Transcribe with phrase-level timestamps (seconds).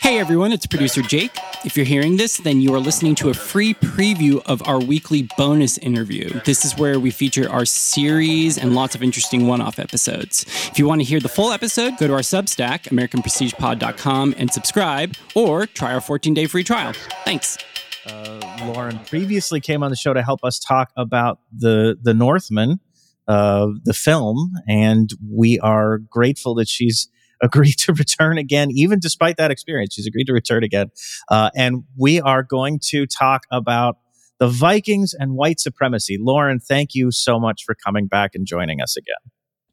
[0.00, 1.32] Hey everyone, it's producer Jake.
[1.64, 5.28] If you're hearing this, then you are listening to a free preview of our weekly
[5.36, 6.40] bonus interview.
[6.44, 10.44] This is where we feature our series and lots of interesting one off episodes.
[10.70, 15.16] If you want to hear the full episode, go to our Substack, AmericanPrestigePod.com, and subscribe,
[15.34, 16.92] or try our 14 day free trial.
[17.24, 17.58] Thanks.
[18.06, 22.78] Uh, Lauren previously came on the show to help us talk about the the Northman,
[23.28, 27.08] uh, the film, and we are grateful that she's
[27.42, 29.94] agreed to return again, even despite that experience.
[29.94, 30.90] She's agreed to return again,
[31.28, 33.96] uh, and we are going to talk about
[34.38, 36.18] the Vikings and white supremacy.
[36.20, 39.16] Lauren, thank you so much for coming back and joining us again.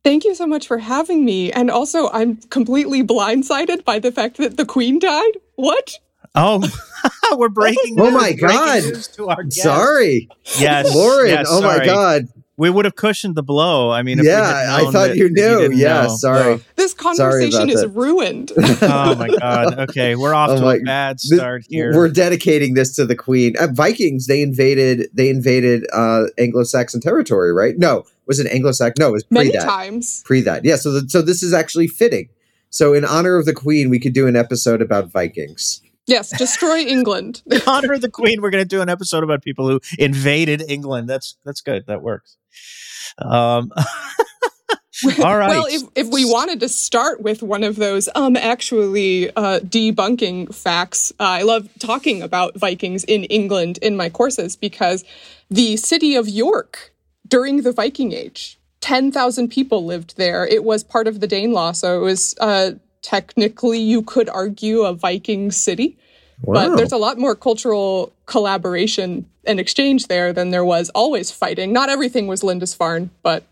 [0.03, 1.51] Thank you so much for having me.
[1.51, 5.31] And also, I'm completely blindsided by the fact that the Queen died.
[5.55, 5.99] What?
[6.35, 6.61] Oh,
[7.37, 7.99] we're breaking.
[7.99, 8.83] Oh my breaking God.
[8.83, 9.61] news To our guest.
[9.61, 11.29] Sorry, Yes, Lauren.
[11.29, 11.83] yes, oh my.
[11.85, 12.27] God.
[12.59, 13.89] We would have cushioned the blow.
[13.89, 15.59] I mean, if we Yeah, had I thought that you knew.
[15.59, 16.15] didn't Yeah, know.
[16.17, 16.59] sorry.
[16.75, 17.89] This conversation about is that.
[17.89, 18.51] ruined.
[18.81, 19.79] Oh my god.
[19.89, 21.93] Okay, we're off Oh to my- a bad Th- start here.
[21.95, 23.55] We're dedicating this to the Queen.
[23.59, 24.27] Uh, Vikings.
[24.27, 25.07] They invaded.
[25.13, 27.75] They invaded uh, Anglo-Saxon territory, right?
[27.77, 29.01] No, was it Anglo-Saxon?
[29.01, 29.63] No, it was pre Many that.
[29.63, 30.21] times.
[30.25, 30.65] Pre that.
[30.65, 30.75] Yeah.
[30.75, 32.29] So, the, so this is actually fitting.
[32.71, 35.81] So, in honor of the Queen, we could do an episode about Vikings.
[36.09, 37.43] Yes, destroy England.
[37.67, 41.07] Honor of the Queen, we're going to do an episode about people who invaded England.
[41.07, 41.85] That's that's good.
[41.85, 42.35] That works.
[43.19, 43.71] Um,
[45.23, 45.49] all right.
[45.49, 50.53] Well, if, if we wanted to start with one of those um actually uh, debunking
[50.53, 55.03] facts, uh, I love talking about Vikings in England in my courses because
[55.51, 56.91] the city of York
[57.27, 60.47] during the Viking Age, 10,000 people lived there.
[60.47, 62.71] It was part of the Danelaw, so it was uh,
[63.01, 65.97] technically, you could argue, a Viking city.
[66.41, 71.73] But there's a lot more cultural collaboration and exchange there than there was always fighting.
[71.73, 73.43] Not everything was Lindisfarne, but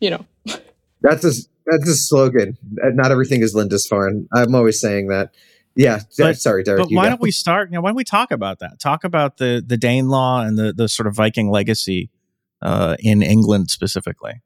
[0.00, 0.26] you know.
[1.02, 1.32] That's a
[1.66, 2.56] that's a slogan.
[2.82, 4.28] Uh, Not everything is Lindisfarne.
[4.32, 5.32] I'm always saying that.
[5.74, 6.00] Yeah.
[6.18, 6.82] But- sorry, Derek.
[6.82, 7.10] but why go.
[7.10, 7.70] don't we start?
[7.70, 8.78] You know, why don't we talk about that?
[8.78, 12.10] Talk about the the Danelaw and the the sort of Viking legacy
[12.60, 14.42] uh, in England specifically.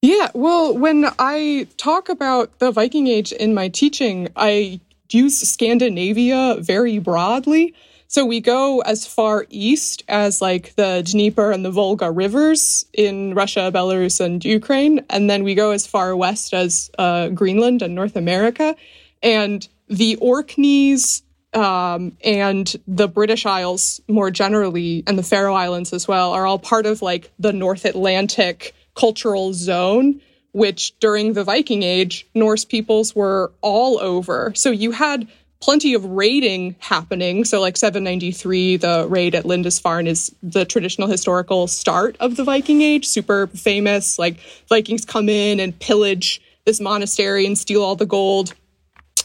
[0.00, 6.58] Yeah, well, when I talk about the Viking Age in my teaching, I use Scandinavia
[6.60, 7.74] very broadly.
[8.06, 13.34] So we go as far east as like the Dnieper and the Volga rivers in
[13.34, 15.04] Russia, Belarus, and Ukraine.
[15.10, 18.76] And then we go as far west as uh, Greenland and North America.
[19.20, 21.22] And the Orkneys
[21.54, 26.58] um, and the British Isles more generally, and the Faroe Islands as well, are all
[26.58, 30.20] part of like the North Atlantic cultural zone,
[30.52, 34.52] which during the Viking Age, Norse peoples were all over.
[34.56, 35.28] So you had
[35.60, 37.44] plenty of raiding happening.
[37.44, 42.82] So, like 793, the raid at Lindisfarne is the traditional historical start of the Viking
[42.82, 44.18] Age, super famous.
[44.18, 44.38] Like,
[44.68, 48.52] Vikings come in and pillage this monastery and steal all the gold.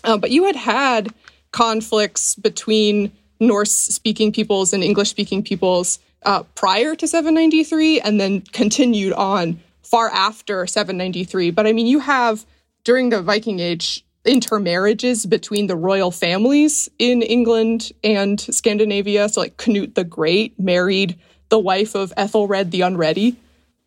[0.03, 1.13] Uh, but you had had
[1.51, 8.41] conflicts between Norse speaking peoples and English speaking peoples uh, prior to 793 and then
[8.41, 11.51] continued on far after 793.
[11.51, 12.45] But I mean, you have
[12.83, 19.29] during the Viking Age intermarriages between the royal families in England and Scandinavia.
[19.29, 21.19] So, like Canute the Great married
[21.49, 23.35] the wife of Ethelred the Unready,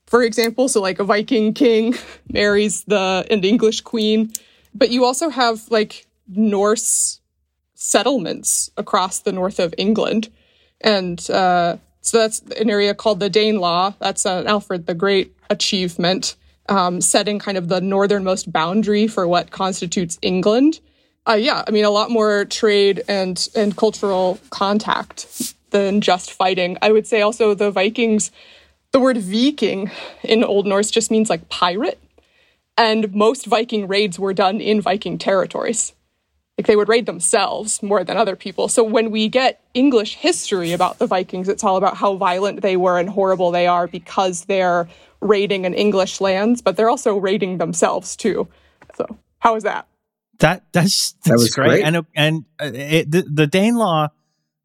[0.07, 0.69] for example.
[0.69, 1.95] So, like a Viking king
[2.31, 4.33] marries the an English queen.
[4.75, 7.21] But you also have like Norse
[7.75, 10.29] settlements across the north of England.
[10.81, 13.95] And uh, so that's an area called the Danelaw.
[13.99, 16.37] That's an Alfred the Great achievement,
[16.69, 20.79] um, setting kind of the northernmost boundary for what constitutes England.
[21.29, 26.79] Uh, yeah, I mean, a lot more trade and, and cultural contact than just fighting.
[26.81, 28.31] I would say also the Vikings,
[28.93, 29.91] the word Viking
[30.23, 32.01] in Old Norse just means like pirate.
[32.79, 35.93] And most Viking raids were done in Viking territories
[36.59, 38.69] like they would raid themselves more than other people.
[38.69, 42.77] So when we get English history about the Vikings, it's all about how violent they
[42.77, 44.89] were and horrible they are because they're
[45.21, 48.49] raiding an English lands, but they're also raiding themselves too.
[48.95, 49.87] So how is that?
[50.39, 51.69] That that's That that's was great.
[51.69, 51.85] great.
[51.85, 54.09] And and uh, it, the the Danelaw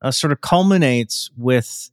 [0.01, 1.91] uh, sort of culminates with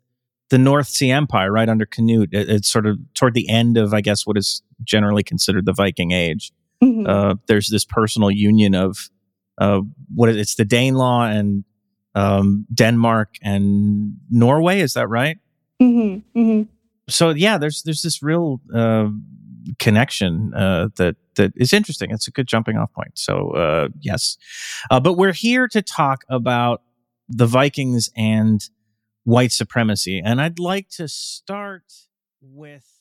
[0.50, 2.30] the North Sea Empire right under Canute.
[2.32, 5.72] It, it's sort of toward the end of I guess what is generally considered the
[5.72, 6.52] Viking Age.
[6.82, 7.08] Mhm.
[7.08, 9.10] Uh, there's this personal union of
[9.58, 9.80] uh,
[10.14, 11.64] what is, it's the Danelaw and
[12.14, 14.80] um, Denmark and Norway.
[14.80, 15.38] Is that right?
[15.80, 16.66] Mhm, mhm.
[17.08, 19.08] so yeah, there's there's this real uh,
[19.78, 22.10] connection uh, that that is interesting.
[22.10, 23.12] It's a good jumping off point.
[23.18, 24.36] So uh, yes,
[24.90, 26.82] uh, but we're here to talk about
[27.28, 28.60] the Vikings and
[29.24, 31.92] white supremacy, and I'd like to start
[32.40, 32.97] with